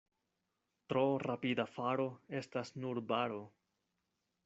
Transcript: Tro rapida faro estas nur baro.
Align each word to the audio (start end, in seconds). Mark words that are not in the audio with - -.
Tro 0.93 1.03
rapida 1.25 1.67
faro 1.75 2.09
estas 2.43 2.75
nur 2.85 3.07
baro. 3.15 3.43